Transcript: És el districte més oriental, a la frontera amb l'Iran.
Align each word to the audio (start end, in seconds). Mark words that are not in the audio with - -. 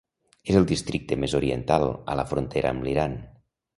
És 0.53 0.55
el 0.61 0.63
districte 0.71 1.19
més 1.25 1.35
oriental, 1.39 1.85
a 2.15 2.17
la 2.21 2.25
frontera 2.33 2.73
amb 2.75 2.89
l'Iran. 2.89 3.19